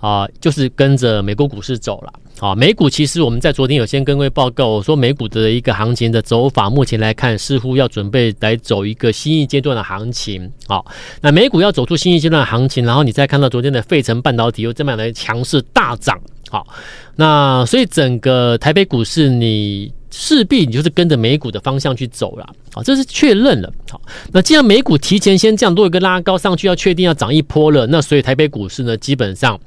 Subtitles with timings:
[0.00, 2.12] 啊，就是跟着美国股市走了。
[2.40, 10.50] 啊，美股其实我们在昨天有先跟各位报告我说，美股的一个行情的走法，目前来看似乎要准备来走一个新一阶段的行情。
[10.66, 10.86] 好，
[11.20, 16.18] 那美股要走出新一阶段的行情，然后你再看到昨天的费城半导体又这么样的强势大涨。
[16.48, 16.66] 好，
[17.16, 22.46] 那所以整个台北股市你势必你就是跟着美股的方向去走了。
[22.72, 23.72] 好，这是确认了。
[23.90, 24.00] 好，
[24.32, 29.58] 那既然美股提前先这样做一个拉高上去，要确定要涨一波了，那所以台北股市呢，基本上。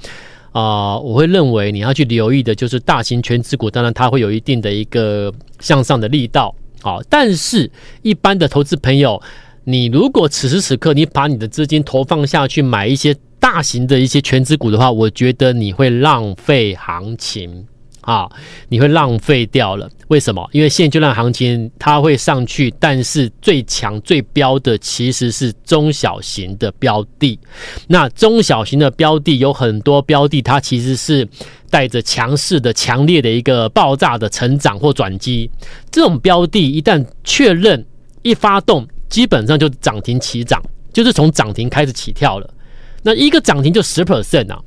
[0.51, 7.71] 啊、我会认为你要去留意的就是大型全值股，当然它会有一定的一个向上的力道，好，但是
[8.03, 9.19] 一般的投资朋友，
[9.63, 17.65] 你如果此时此刻你把你的资金投放下去买一些大型的一些全值股的话，我觉得你会浪费行情。
[18.03, 18.29] 啊，
[18.69, 19.89] 你会浪费掉了。
[20.09, 20.47] 为什么？
[20.51, 27.39] 因为现阶段行情它会上去，但是最强最标的其实是中小型的标的。
[27.87, 31.27] 那中小型的标的有很多标的，它其实是
[31.69, 35.49] 带着强势的、强烈的一个爆炸的成长或转机。
[35.89, 37.83] 这种标的一旦确认
[38.21, 42.53] 一发动，基本上就涨停起涨，就是从涨停开始起跳了。
[43.01, 44.59] 那一个涨停就十 percent 啊！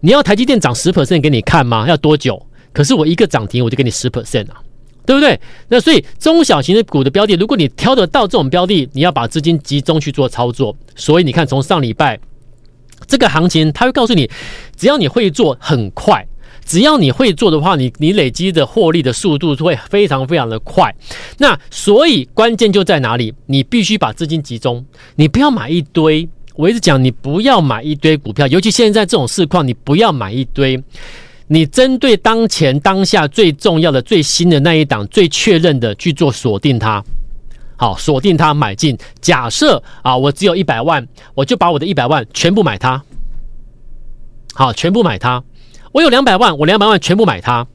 [0.00, 1.86] 你要台积电涨十 percent 给你看吗？
[1.88, 2.44] 要多久？
[2.72, 4.60] 可是我一个涨停我就给你十 percent 啊，
[5.06, 5.40] 对不对？
[5.68, 10.76] 那所以中小型的股的标的，如果你挑得到这种标的，你要把资金集中去做操作。
[10.94, 12.18] 所以你看，从上礼拜
[13.06, 14.30] 这个行情，他会告诉你，
[14.76, 16.22] 只要你会做，很快；
[16.66, 20.94] 只要你会做的话，你你累积的获利的速度会非常非常的快。
[21.38, 23.32] 那所以关键就在哪里？
[23.46, 24.84] 你必须把资金集中，
[25.16, 26.28] 你不要买一堆。
[26.54, 30.82] 我一直讲，你不要买一堆股票，尤其现在这种市况，你不要买一堆。
[31.48, 37.02] 你针对当前当下最重要的、最新的那一档、最确认的去做锁定它，
[37.76, 38.96] 好，锁定它买进。
[39.20, 43.02] 假设啊，我只有一百万，我就把我的一百万全部买它，
[44.54, 45.42] 好，全部买它。
[45.92, 47.66] 我有两百万，我两百万全部买它。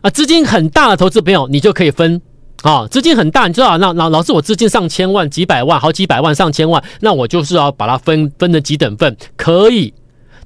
[0.00, 2.22] 啊，资金很大的投资朋友，你就可以分
[2.62, 9.92] 啊，资金很大，你知道，那老老师我资金上千万、几百万、好几百万、上千万，那我就是要把它分分成几等份，可以。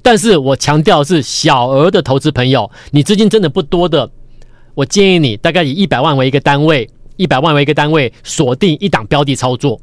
[0.03, 4.11] 但是我强调是小额的投资朋友，你资金真的不多的，
[4.75, 9.81] 我建议你大概以一百万为一个单位，一百万为一个单位锁定一档标的操作。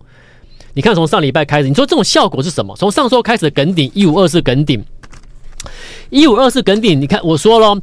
[0.73, 2.75] 你看从上礼拜开始，你说这种效果是什么？
[2.75, 4.83] 从上周开始的梗顶一五二四梗顶，
[6.09, 7.79] 一五二四梗顶，你看我说了，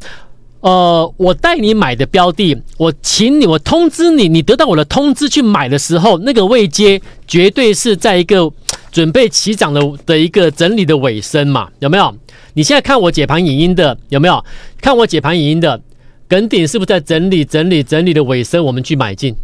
[0.61, 8.53] 呃，我带你买的标的，我请你，我通知你，你得到我的通知去买的时候，那个位阶绝对是在一个。
[8.95, 12.17] 准备起涨的的一个整理的尾声嘛，有没有？
[12.53, 14.45] 你现在看我解盘影音的有没有？
[14.81, 15.83] 看我解盘影音的，
[16.29, 18.65] 耿顶是不是在整理整理整理的尾声？
[18.65, 19.35] 我们去买进，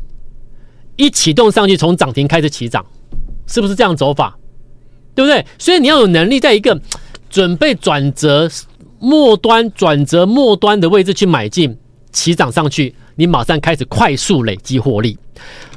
[0.94, 2.86] 一启动上去，从涨停开始起涨，
[3.48, 4.38] 是不是这样走法？
[5.16, 5.44] 对不对？
[5.58, 6.80] 所以你要有能力，在一个
[7.28, 8.48] 准备转折
[9.00, 11.76] 末端、转折末端的位置去买进，
[12.12, 15.18] 起涨上去，你马上开始快速累积获利。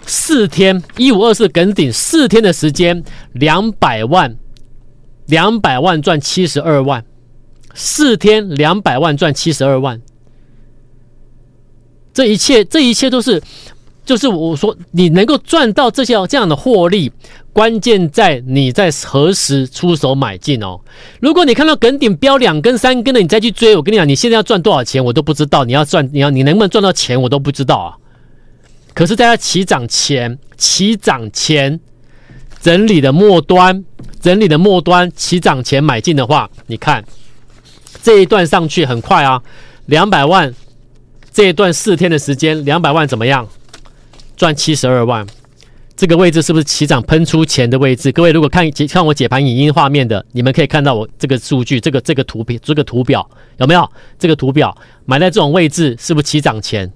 [0.06, 3.04] 四天一五二四耿鼎，四天的时间
[3.34, 4.36] 两百万，
[5.28, 7.04] 两百万赚七十二万，
[7.74, 10.02] 四天两百万赚七十二万，
[12.14, 13.42] 这一切这一切都是，
[14.06, 17.12] 就是我说你能够赚到这些这样的获利，
[17.54, 20.82] 关键在你在何时出手买进哦。
[21.22, 28.03] 如果你看到耿鼎飙两根三根的，你再去追，我跟你讲，你现在要赚多少钱我都不知道，你要赚你要你能不能赚到钱我都不知道啊。
[28.94, 31.80] 可是，在它起涨前，起涨前
[32.62, 33.84] 整理的末端，
[34.22, 37.04] 整理的末端起涨前买进的话，你看
[38.02, 39.42] 这一段上去很快啊，
[39.88, 40.54] 两百万，
[41.32, 43.48] 这一段四天的时间，两百万怎么样？
[44.38, 45.26] 赚七十二万，
[45.96, 48.12] 这个位置是不是起涨喷出前的位置？
[48.12, 53.90] 各位如果看解看我解盘影音画面的，你们可以看到我这个数据，这个这个图片，这个图表有没有？
[54.20, 54.76] 这个图表
[55.06, 56.92] 买在这种位置，是不是起涨前？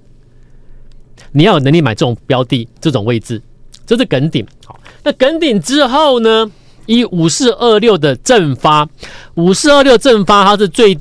[1.32, 3.42] 你要有能力买这种标的，这种位置，
[3.86, 4.46] 这是梗顶。
[4.66, 6.52] 好，那梗顶之后呢？
[6.86, 8.88] 以五四二六的正发，
[9.36, 10.98] 五四二六正发，它是最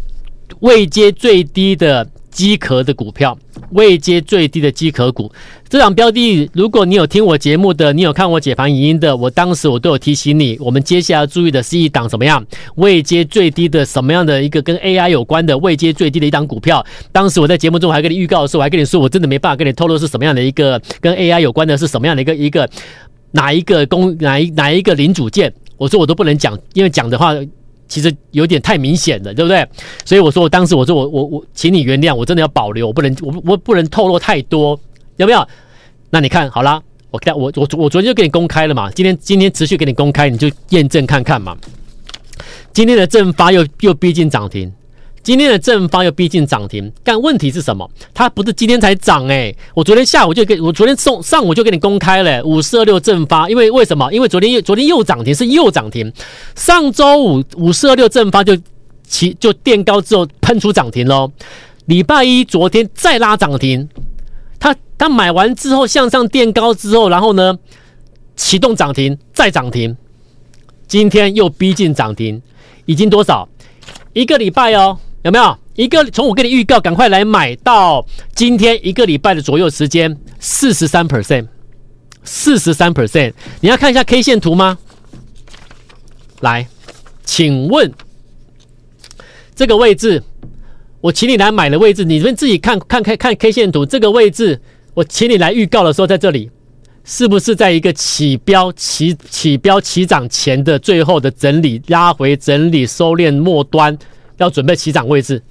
[0.59, 3.39] 未接最低的机壳的股票。
[3.71, 5.31] 位阶最低的机壳股。
[5.69, 12.45] 这档标的，如果你有听我节目的，你有看我解盘影音的，我当时我都有提醒你，我们接下来要注意的是一档什么样
[12.77, 16.85] 位阶最低的什么样的一个跟 AI 有关的位阶最低的一档股票。
[17.11, 22.69] 当时我在节目中还跟你预告的时候，我还跟你说，我真的没办法跟你透露是什么样的一个跟 AI 有关的，是什么样的一个一个
[23.33, 27.35] 哪一个公哪一哪一个零组件，我说我都不能讲，因为讲的话。
[27.89, 29.67] 其实有点太明显了，对不对？
[30.05, 34.79] 所以我说，我当时我说我我我，请你原谅，我真的要保留，我不能我我不能透露太多，
[35.17, 35.47] 有没有？
[36.11, 41.57] 那你看好啦，我看我我我昨天就给你公开了嘛，今天今天持续给你公开，你就验证看看嘛。
[42.73, 44.73] 今天的正发又又逼近涨停。
[45.27, 47.91] 今天的正发又逼近涨停，但问题是什么？
[48.15, 49.53] 它不是今天才涨哎！
[49.75, 54.09] 我昨天下午就给我昨天上上午就给你公开了五四二六正发，因为为什么？
[54.13, 56.13] 因为昨天又昨天又涨停，是又涨停。
[56.55, 58.57] 上周五五四二六正发就
[59.03, 61.29] 起就垫高之后喷出涨停喽。
[61.87, 63.89] 礼拜一昨天再拉涨停，
[64.61, 67.59] 他他买完之后向上垫高之后，然后呢
[68.37, 69.97] 启动涨停再涨停，
[70.87, 72.41] 今天又逼近涨停，
[72.85, 73.49] 已经多少？
[74.13, 75.01] 一个礼拜哦。
[75.27, 81.49] 有没有一个从我给你预告，赶快来买到今天一个礼拜的左右时间，四十三 percent，
[82.23, 83.33] 四十三 percent。
[83.59, 84.79] 你要看一下 K 线图吗？
[86.43, 86.69] 来，
[87.25, 87.93] 请问
[89.57, 90.23] 这个位置，
[91.01, 94.61] 我请你来买的位置，你们自己看看看看 K 线图，这个位置
[94.95, 96.49] 我请你来预告的时候，在这里
[97.03, 103.99] 是不是在一个起标起起标起涨前的最后的整理拉回整理收敛末端？
[104.39, 105.43] 要准备起涨位置，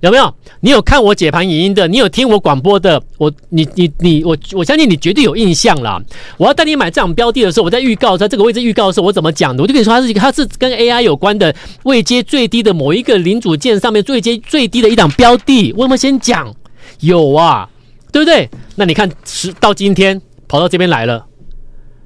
[0.00, 0.34] 有没有？
[0.60, 1.86] 你有看我解盘影音的？
[1.88, 3.02] 你有听我广播的？
[3.16, 6.00] 我你你你我我相信你绝对有印象啦。
[6.36, 9.62] 我要带你买这样标的的时候，我在预告在这个位置预告的时候，我怎么讲的？
[9.62, 11.54] 我就跟你说，它是它是跟 AI 有关的
[11.84, 15.72] 位阶最低的某一个零组件上面最阶最低的一档标的。
[15.72, 16.54] 我有没有先讲？
[17.00, 17.68] 有啊，
[18.10, 18.48] 对不对？
[18.76, 21.26] 那你看，是到今天跑到这边来了。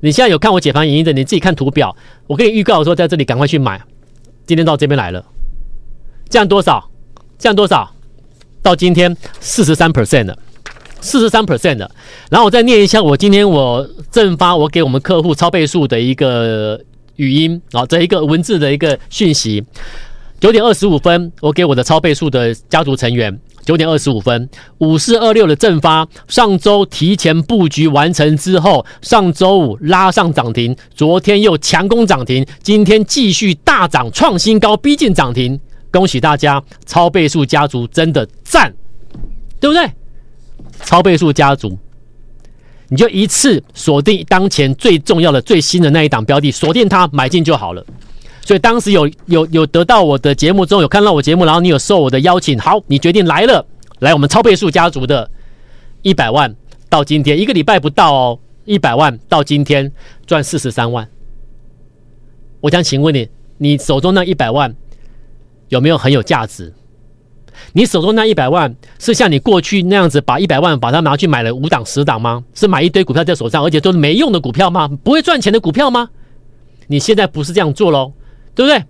[0.00, 1.12] 你现在有看我解盘影音的？
[1.12, 1.94] 你自己看图表。
[2.26, 3.80] 我给你预告的时候，在这里赶快去买。
[4.46, 5.24] 今天到这边来了，
[6.28, 6.90] 降多少？
[7.38, 7.90] 降多少？
[8.62, 10.38] 到今天四十三 percent 的，
[11.00, 11.90] 四十三 percent 的。
[12.30, 16.80] 然后我再念一下，我今天我正发我给我们客户超倍数的一个
[17.16, 19.64] 语音啊，这一个文字的一个讯息。
[20.42, 23.40] 九点二十五分，我给我的超倍数的家族成员。
[23.64, 35.56] 九点二十五分，五四二六的正发，上周提前布局完成之后，上周五拉上涨停，昨天又强攻涨停，今天继续大涨创新高，逼近涨停，
[35.92, 36.60] 恭喜大家！
[36.86, 38.74] 超倍数家族真的赞，
[39.60, 39.88] 对不对？
[40.82, 41.78] 超倍数家族，
[42.88, 47.86] 你就一次锁定当前最重要的、最新的那一档标的，锁定它买进就好了。
[48.44, 53.64] 所以当时有有有得到我的节目中有看到我节目，然后你有受我的邀请，好，你决定来了，
[54.00, 55.30] 来我们超倍数家族的
[56.02, 56.54] 一百万
[56.88, 59.92] 到今天一个礼拜不到哦，一百万到今天
[60.26, 61.08] 赚四十三万。
[62.60, 63.28] 我想请问你，
[63.58, 64.74] 你手中那一百万
[65.68, 66.74] 有没有很有价值？
[67.74, 72.42] 你手中那一百万是像你过去那样子把一百万把它拿去买了五档十档吗？
[72.54, 74.88] 是买一堆股票在手上，而且都是没用的股票吗？
[75.04, 76.10] 不会赚钱的股票吗？
[76.88, 78.12] 你现在不是这样做喽？
[78.54, 78.84] 对不对？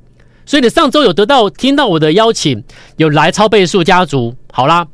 [0.44, 2.64] 所以你上周有得到听到我的邀请，
[2.96, 4.86] 有来超倍数家族，好啦，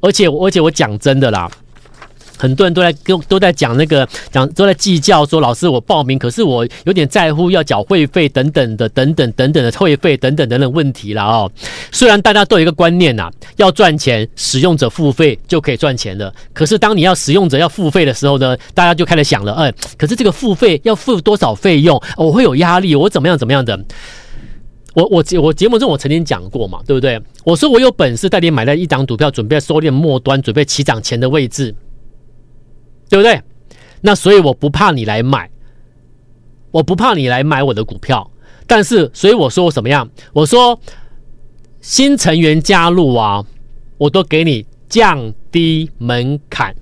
[0.00, 1.50] 而且而且我讲真的啦，
[2.36, 11.50] 很多人都在跟都在讲那个讲都在计较说，老师我报名，可是我有点在乎要缴会费等等的等等等等的会费等等等等问题了哦。
[11.92, 16.32] 虽然大家都有一个观念呐、啊，要赚钱，使用者付费就可以赚钱了。
[16.52, 22.00] 可是当你要使用者要付费的时候呢，大家就开始想了，哎，可是这个付费要付多少费用？
[22.16, 23.78] 我会有压力，我怎么样怎么样的？
[24.94, 27.20] 我我我节目中我曾经讲过嘛，对不对？
[27.42, 31.74] 我说我有本事带你买了一档股票，准备收敛末端，准备起涨前的位置，
[33.08, 33.40] 对不对？
[34.00, 35.50] 那所以我不怕你来买，
[36.70, 38.30] 我不怕你来买我的股票，
[38.66, 40.08] 但是所以我说我怎么样？
[40.32, 40.78] 我说。
[41.86, 43.44] 新成员加入啊，
[43.98, 46.74] 我都给你降低门槛。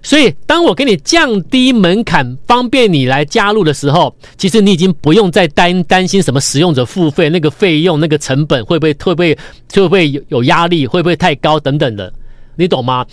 [0.00, 9.36] 所以，当我给你降低门槛，方便你来加入的时候，其实你已经不用再担担心什么使用者付费那个费用、那个成本会不会会不会
[9.74, 12.12] 会不会有有压力，会不会太高等等的，
[12.54, 13.04] 你懂吗？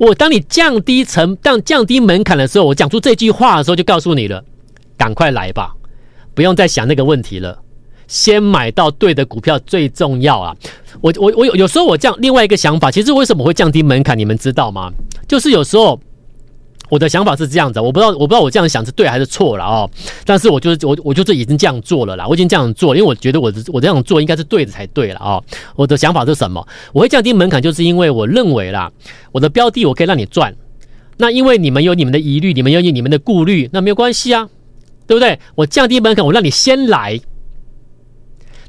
[0.00, 4.42] 我当你降低成当降低门槛的时候，我讲出这句话的时候，就告诉你了，
[4.96, 5.74] 赶快来吧，
[6.34, 7.58] 不用再想那个问题了。
[8.08, 10.56] 先买到对的股票最重要啊！
[11.02, 14.18] 我我我有有时候我这样另外一个想法，其实为什么会降低门槛？
[14.18, 14.90] 你们知道吗？
[15.28, 16.00] 就是有时候
[16.90, 19.88] 我的想法是这样子，我不知道，我不知道我这样想是对还是错了哦。
[20.26, 25.42] 但是我就是我，我就是已经这样做了啦，我已经这样做，因为我觉得我我这样做应该是对的才对了哦。
[25.76, 26.66] 我的想法是什么？
[26.92, 28.92] 我会降低门槛，就是因为我认为啦，
[29.32, 30.54] 我的标的我可以让你赚。
[31.16, 34.48] 那因为你们有你们的疑虑，你们有你们的顾虑，那没有关系啊，
[35.06, 35.38] 对不对？
[35.54, 37.20] 我降低门槛，我让你先来，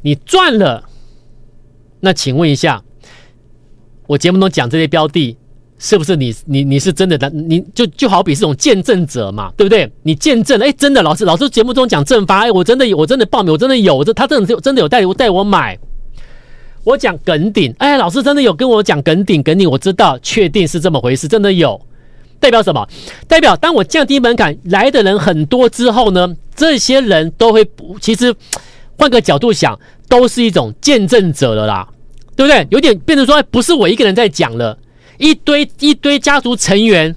[0.03, 0.83] 你赚了。
[2.01, 2.83] 那请问一下，
[4.07, 5.37] 我节目中讲这些标的。
[5.83, 7.27] 是不是你你你是真的的？
[7.31, 9.91] 你就就好比是种见证者嘛，对不对？
[10.03, 15.75] 你见证了，哎，真的，老师老师节目中讲正发，哎，我真的，我真的报名，我真的有，这他真的真的有带我带我买。
[16.83, 21.81] 我讲耿鼎，哎，老师真的有跟我讲耿鼎，耿鼎我知道，确定是这么回事，真的有。
[22.39, 22.87] 代表什么？
[23.27, 27.67] 代表当我降低门槛来的人很多之后呢，这些人都会，
[27.99, 28.31] 其实
[28.99, 31.87] 换个角度想，都是一种见证者了啦，
[32.35, 32.67] 对不对？
[32.69, 34.77] 有点变成说，不是我一个人在讲了。
[35.21, 37.15] 一堆一堆家族成员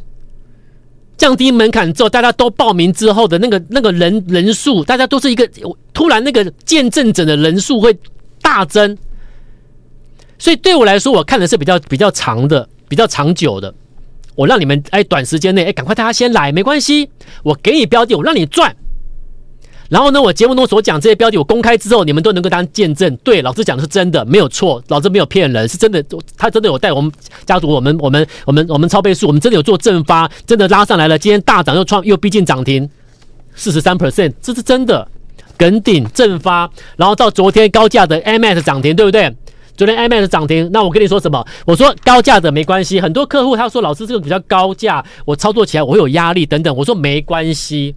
[1.16, 5.48] 降低门槛之后，大家都报名之后的那个那个人人数，大家都是一个
[5.94, 7.96] 突然那个见证者的人数会
[8.42, 8.94] 大增，
[10.38, 13.72] 所以对我来说，我看的是比较比较长的、比较长久的。
[14.34, 17.08] 我让你们哎，短时间内哎，赶快大家先来，没关系，
[17.42, 18.76] 我给你标的，我让你赚。
[19.94, 23.16] 然后呢，我节目中所讲这些标题，我公开之后，你们都能够当见证。
[23.18, 26.04] 对，老师讲的是真的，没有错，老师没有骗人，是真的。
[26.36, 27.12] 他真的有带我们
[27.46, 31.16] 家族，我们我们我们我们超倍数，我们真的有做正发，真的拉上来了。
[31.16, 32.90] 今天大涨又创又逼近涨停，
[33.54, 35.06] 四十三 percent，这是真的。
[35.56, 39.32] 耿鼎正发，然后到昨天高价的 MS 涨停，对不对？
[39.76, 41.46] 昨天 MS 涨停，那我跟你说什么？
[41.64, 46.74] 我说高价的没关系，很多客户他说老师这个比较高价，我操作起来我会有压力等等。
[46.76, 47.94] 我说没关系。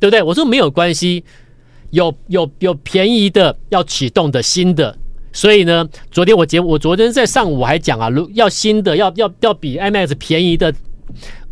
[0.00, 0.22] 对不对？
[0.22, 1.24] 我说没有关系，
[1.90, 4.96] 有有有便宜的要启动的新的，
[5.32, 10.74] 所以呢，昨天我节我昨天在上午还讲啊，如要新的要要要比 MX 便宜的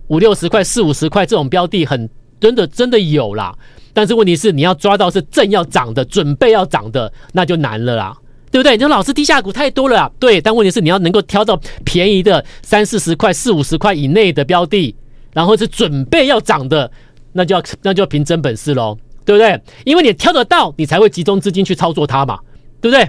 [0.08, 2.08] 五六十块四五十块这种标的很
[2.40, 3.56] 真的真的有啦，
[3.92, 8.16] 但是问题是你要抓到是正要涨的，准备要涨的，那就难了啦，
[8.50, 8.76] 对不对？
[8.76, 14.94] 你说老师低价股太多了啦，对，但问题是你要能够挑到便宜的三四十块四五十块以内的标的，
[15.32, 16.90] 然后是准备要涨的。
[17.32, 19.60] 那就要那就要凭真本事喽，对不对？
[19.84, 22.38] 因为你挑得到，你才会集中资金去操作它嘛，
[22.80, 23.08] 对不对？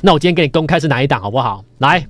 [0.00, 1.64] 那我今天给你公开是哪一档好不好？
[1.78, 2.06] 来，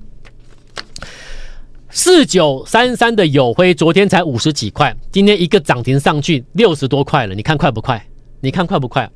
[1.89, 8.05] 四九三三的友辉，昨天才五十几块，今天一个涨停上去六十多块了，你看快不快？
[8.41, 9.09] 你看快不快？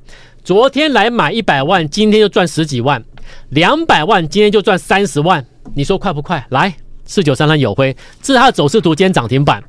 [0.43, 3.03] 昨天来买一百万，今天就赚十几万，
[3.49, 6.43] 两百万今天就赚三十万，你说快不快？
[6.49, 6.73] 来，
[7.05, 9.63] 四九三三友辉，这是它的走势图，今天涨停板，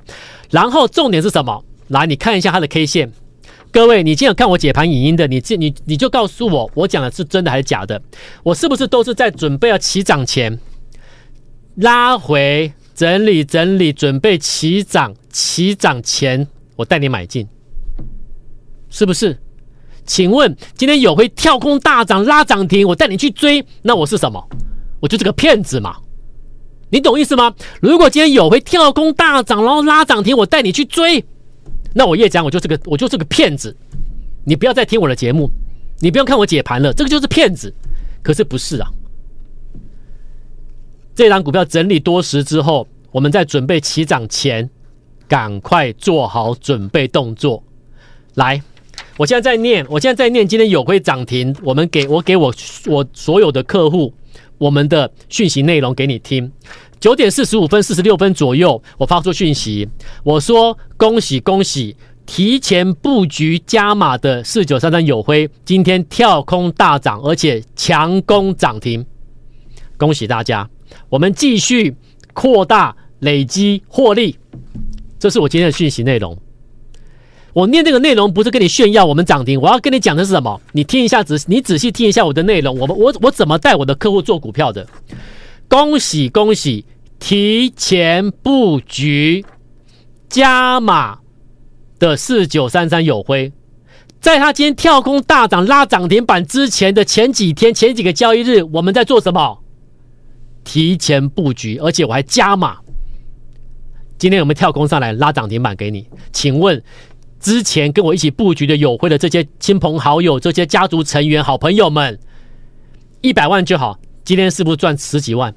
[0.49, 1.63] 然后重点是什么？
[1.89, 3.13] 来，你看一下它的 K 线。
[3.71, 8.03] 各位，你今天有看我解盘影音的，你这你你就告诉我，我讲的是真的还是假的？
[8.43, 10.59] 我是不是都是在准备要起涨前
[11.77, 16.47] 拉回整理整理，准备起涨起涨前，
[16.77, 17.49] 我带你买进，
[18.91, 19.39] 是不是？
[20.05, 24.47] 请问今天有会跳空大涨拉涨停，我带你去追，那我是什么？
[25.01, 25.97] 我就是个骗子嘛？
[26.91, 27.55] 你懂意思吗？
[27.81, 31.25] 如果今天有会跳空大涨，然后拉涨停，我带你去追。
[31.95, 33.77] 那我叶讲，我就是个我就是个骗子，
[34.45, 35.51] 你不要再听我的节目，
[36.01, 37.73] 你不用看我解盘了，这个就是骗子。
[38.23, 38.89] 可是不是啊？
[41.15, 44.71] 这张股票整理多时之后，我们在准备起涨前，
[45.29, 47.63] 赶快做好准备动作。
[48.35, 48.63] 来，
[49.19, 52.55] 我现在在念，我现在在念，今天有会涨停，我们给我给我
[52.87, 54.15] 我所有的客户，
[54.57, 56.51] 我们的讯息内容给你听。
[57.03, 59.89] 九点四十五分、四十六分左右，我发出讯息，
[60.23, 69.05] 我说恭喜恭喜，提前布局加码的四九三三友辉，今天跳空大涨，而且强攻涨停，
[69.97, 70.71] 恭喜大家！
[71.09, 71.97] 我们继续
[72.35, 74.39] 扩大累积获利，
[75.19, 76.39] 这是我今天的讯息内容。
[77.53, 80.61] 我念这个内容不是跟你炫耀我们涨停，我要跟你讲的是什么？
[80.71, 82.79] 你听一下，仔你仔细听一下我的内容。
[82.79, 84.87] 我们我我怎么带我的客户做股票的？
[85.67, 86.85] 恭喜恭喜！
[87.23, 89.45] 提前布局
[90.29, 91.21] 加码
[92.01, 93.53] 的四九三三友辉，
[94.21, 99.63] 在他今天跳空大涨拉涨停板之前的前几天、前几个交易日，我们在做什么？
[100.65, 102.79] 提前布局，而且我还加码。
[104.19, 106.83] 今天我们跳空上来拉涨停板给你，请问
[107.39, 112.19] 之前跟我一起布局的友辉的这些亲朋好友、这些家族成员、好朋友们，
[113.21, 115.55] 一百万就好，今天是不是赚十几万？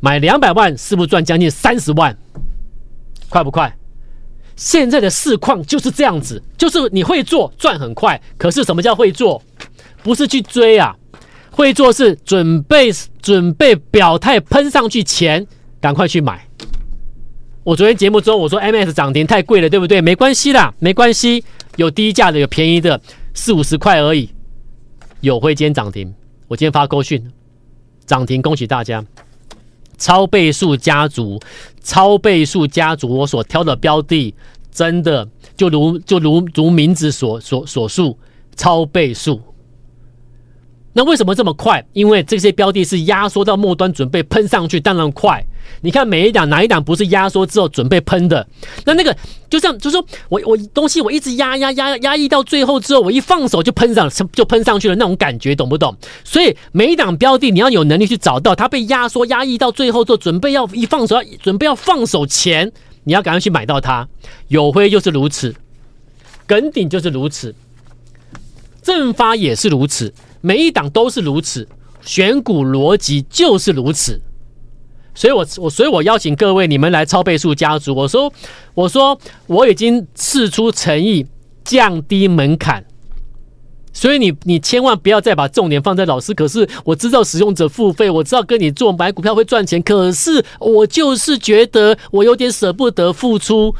[0.00, 2.16] 买两百万是不是赚将近三十万？
[3.28, 3.74] 快不快？
[4.56, 8.20] 现在的市况就是这样子，就是你会做赚很快。
[8.38, 9.42] 可是什么叫会做？
[10.02, 10.94] 不是去追啊，
[11.50, 15.46] 会做是准备准备表态喷上去前
[15.80, 16.46] 赶快去买。
[17.64, 20.00] 我昨天节目中我说 MS 涨停太贵了，对不对？
[20.00, 21.42] 没关系啦，没关系，
[21.76, 23.00] 有低价的，有便宜的，
[23.32, 24.28] 四五十块而已。
[25.20, 26.14] 有会今天涨停，
[26.46, 27.32] 我今天发扣讯
[28.04, 29.02] 涨停，恭喜大家！
[29.96, 31.40] 超倍数家族，
[31.82, 34.34] 超倍数家族，我所挑的标的，
[34.70, 38.18] 真的就如就如如名字所所所述，
[38.56, 39.40] 超倍数。
[40.96, 41.84] 那为什么这么快？
[41.92, 45.44] 因为这些标的是压缩到末端，准备喷上去，当然快。
[45.80, 48.46] 你看每一档哪一档不是压缩之后准备喷的？
[48.86, 49.14] 那那个
[49.50, 55.96] 就像就是说我我东西我一直压压压压抑到最后之后，我一放手就喷上就喷上去了那种感觉，懂不懂？
[56.22, 62.70] 所以每一档标的你要有能力去找到它被压缩压抑到最后之后，准备要一放手要准备要放手前，
[63.02, 64.06] 你要赶快去买到它。
[64.48, 65.52] 有辉就是如此，
[66.46, 67.52] 耿鼎就是如此，
[68.82, 70.14] 正发也是如此。
[70.44, 71.66] 每一档都是如此，
[72.02, 74.20] 选股逻辑就是如此，
[75.14, 77.94] 所以我我所以我邀请各位你们来超倍数家族。
[77.94, 78.30] 我说
[78.74, 81.24] 我说我已经试出诚意，
[81.64, 82.84] 降低门槛，
[83.94, 86.34] 所以你你千万不要再把重点放在老师。
[86.34, 93.74] 可是我知道使用者付费，我知道跟你做买股票会赚钱，可是我就是觉得我有点舍不得付出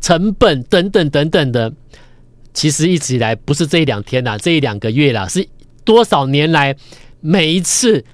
[0.00, 1.70] 成本等等等等的。
[2.54, 5.46] 其实一直以来不是这一两天啦，这一两个月啦，是。
[5.86, 6.76] 多少年来，
[7.20, 8.04] 每一次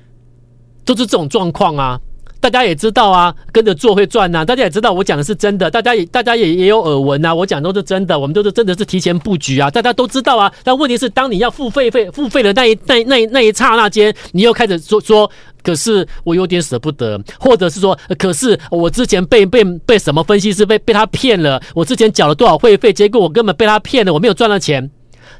[0.84, 1.98] 都是这种状况啊！
[2.38, 4.44] 大家也知道啊，跟着做会赚呐、啊。
[4.44, 7.32] 大家也知道我讲的是真的，大家也大家也也有耳闻啊。
[7.32, 9.70] 我讲都是真的，我们都是真的是提前布局啊。
[9.70, 10.52] 大家都知道啊。
[10.64, 15.30] 但问题是，当你要付费费付费的那一那那那一刹那间，你又开始说说，
[15.62, 24.90] 可是我有点舍不得，或者是说，可是我之前被被被什么分析师被被他骗了，我之前缴了多少会费，结果我根本被他骗了，我没有赚到钱。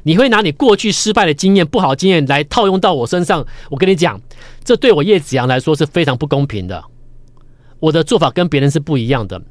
[0.03, 3.45] 你会拿你过去失败的经验、不好经验来套用到我身上？
[3.69, 4.19] 我跟你讲，
[4.63, 6.83] 这对我叶子阳来说是非常不公平的。
[7.79, 9.41] 我的做法跟别人是不一样的。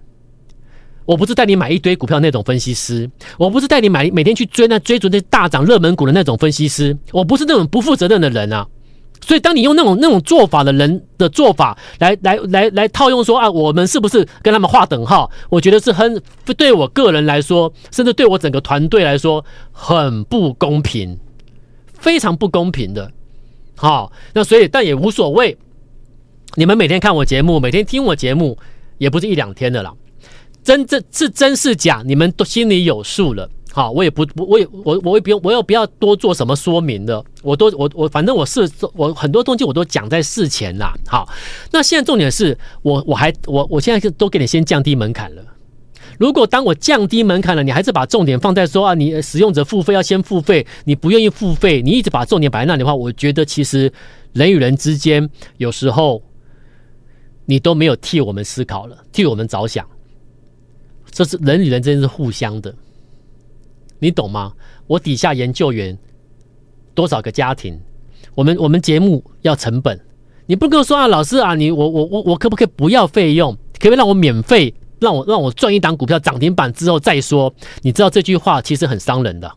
[1.05, 8.67] 我不是带你买一堆股票那种分析师，我不是带你买每天去追那追逐那大涨热门股的那种分析师，我不是那种不负责任的人啊。
[9.25, 15.31] 所以，当你用那种那种做法的人的做法来来来来套用说啊，我们是不是跟他们划等号？
[15.49, 16.21] 我觉得是很
[16.57, 21.17] 对我个人来说，甚至对我整个团队来说，很不公平，
[21.95, 23.11] 非常不公平的。
[23.77, 25.57] 好，那所以但也无所谓。
[26.55, 28.59] 你们每天看我节目，每天听我节目，
[28.99, 29.95] 也不是一两天的了。
[30.63, 33.49] 真正是真是假，你们都心里有数了。
[33.73, 37.25] 好，我也不，我也我我也不用，我也不要多做什么说明的。
[37.43, 40.93] 我都我我反正我是我很多东西我都讲在事前啦。
[41.07, 41.27] 好，
[41.71, 45.43] 那现在重点是我我还我我现在都给你先降低门槛了。
[46.19, 53.91] 如果当我降低门槛了，你还是把重点放在说啊，你使用者付费要先付费，你不愿意付费，你一直把重点摆在那里的话，我觉得其实
[54.35, 56.23] 人与人之间有时候
[57.47, 59.87] 你都没有替我们思考了，替我们着想。
[61.11, 62.75] 这是人与人之间是互相的。
[64.03, 64.53] 你懂吗？
[64.89, 65.97] 我底下研究员
[66.93, 67.79] 多少个家庭？
[68.35, 69.97] 我们我们节目要成本，
[70.45, 73.55] 你不跟我说啊，老师啊，你我我我我可不可以不要费用？
[73.79, 74.75] 可不可以让我免费？
[74.99, 77.55] 让我让我赚一档股票涨停板之后再说？
[77.83, 79.49] 你知道这句话其实很伤人的，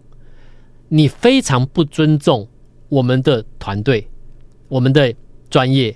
[0.89, 2.47] 你非常不尊重
[2.87, 4.07] 我们的团队，
[4.67, 5.11] 我们的
[5.49, 5.95] 专业。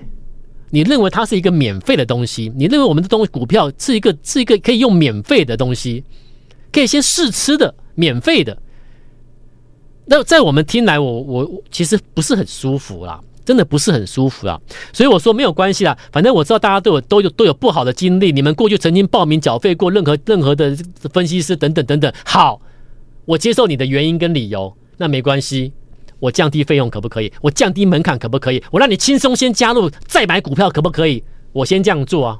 [0.71, 2.51] 你认为它是一个免费的东西？
[2.55, 6.03] 你认为我们的东西股票是一个是一个可以用免费的东西，
[6.71, 7.75] 可以先试吃的？
[7.95, 8.57] 免费的，
[10.05, 14.57] 那在我们听来我，我其实不是很舒服啦，真的不是很舒服啦。
[14.93, 20.73] 所以我说没有关系啦，反正我知道大家都有都有都有不好的经历，你们过去曾经报名缴费过任何任何的
[21.11, 22.09] 分析师等等等等。
[22.23, 22.61] 好，
[23.25, 25.73] 我接受你的原因跟理由，那没关系，
[26.19, 27.29] 我降低费用可不可以？
[27.41, 28.63] 我降低门槛可不可以？
[28.71, 31.21] 我让你轻松先加入再买股票可不可以？
[31.51, 32.39] 我先这样做啊。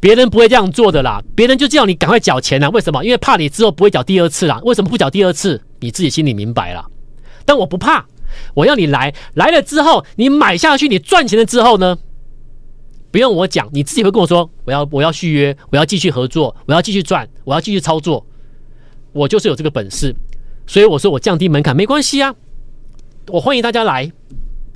[0.00, 2.68] 别人不会这样做的啦，别人就叫你赶快缴钱啦。
[2.70, 3.04] 为什么？
[3.04, 4.60] 因为怕你之后不会缴第二次啦。
[4.64, 5.62] 为什么不缴第二次？
[5.80, 6.86] 你自己心里明白了。
[7.44, 8.06] 但我不怕，
[8.54, 11.98] 我要你来，来了之后你买下去，你赚钱了之后呢，
[13.10, 18.26] 不用我讲，你自己会跟我说，我要我要续约，我要继续合作，我要继续赚，我要继续操作，
[19.12, 20.14] 我就是有这个本事。
[20.66, 22.34] 所以我说我降低门槛没关系啊，
[23.28, 24.12] 我欢迎大家来，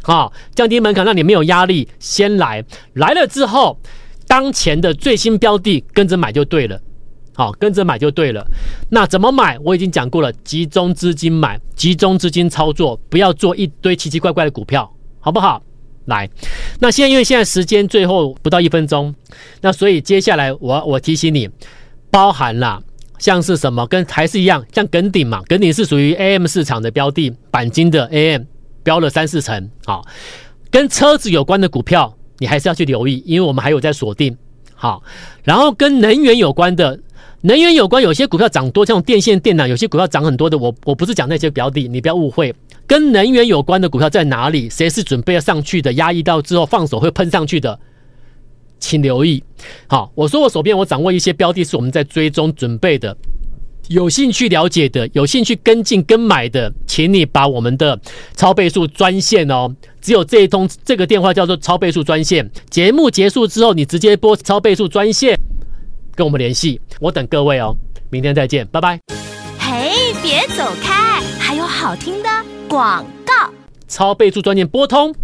[0.03, 3.79] 好，降低门槛让你没有压力，先来，来了之后。
[4.27, 6.81] 当前的最新标的跟着买就对了，
[7.35, 8.45] 好，跟着买就对了。
[8.91, 9.59] 那怎么买？
[9.61, 15.63] 我已经讲过了，集中资金买，集中资金操作，不要做一堆奇奇怪怪的股票，好不好？
[16.07, 16.29] 来，
[16.81, 19.15] 那现在因为现在时间最后不到一分钟，
[19.61, 21.49] 那所以接下来我我提醒你，
[22.11, 22.83] 包含了
[23.19, 28.43] 像是什么，跟还是一样，像耿鼎嘛，耿鼎是属于 AM 市场的标的，钣金的 AM
[28.83, 30.07] 标了三四成，好，
[30.71, 32.17] 跟车子有关的股票。
[32.39, 34.37] 你还是要去留意，因为我们还有在锁定，
[34.75, 35.03] 好，
[35.43, 36.99] 然后跟能源有关的，
[37.43, 40.59] 能源有关，有些股票涨多，像电线电缆，有些股票涨很多的。
[40.59, 42.55] 我我不是讲那些标的，你不要误会。
[42.87, 44.69] 跟能源有关的股票在哪里？
[44.69, 45.95] 谁是准备要上去的？
[45.95, 47.79] 压抑到之后放手会喷上去的，
[48.79, 49.43] 请留意。
[49.87, 53.17] 好，我说我手边我掌握一些标的，是我们在追踪准备的。
[53.89, 57.99] 有兴趣了解的，有兴趣跟进跟买的，请你把我们的
[58.35, 62.51] 超倍数专线哦，只有这一通这个电话叫做超倍数专线。
[62.71, 65.39] 节目结束之后，你直接拨超倍数专线
[66.15, 67.77] 跟我们联系，我等各位哦。
[68.11, 69.01] 明天再见，拜拜。
[69.59, 72.29] 嘿，别走开，还有好听的
[72.69, 73.53] 广告。
[73.89, 75.15] 超倍数专线拨通。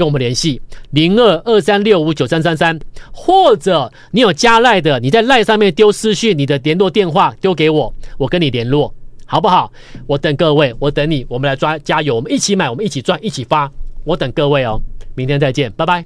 [0.00, 0.58] 跟我们联系
[0.92, 2.80] 零二二三六五九三三三，
[3.12, 8.94] 或者你有加赖的，你在赖上面丢私讯，你的联络电话丢给我，我跟你联络，
[9.26, 9.70] 好不好？
[10.06, 13.70] 我等各位，我等你，我们来抓加油，我们一起买，我们一起赚，一起发，
[14.04, 14.80] 我等各位哦，
[15.14, 16.02] 明天再见，拜拜。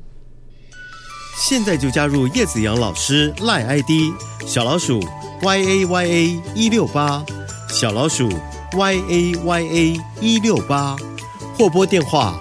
[1.36, 4.12] 现在就加入叶子阳老师赖 ID
[4.44, 4.98] 小老鼠
[5.40, 7.24] y a y a 一六八
[7.68, 8.28] 小老鼠
[8.76, 10.96] y a y a 一六八
[11.56, 12.40] 或拨电话。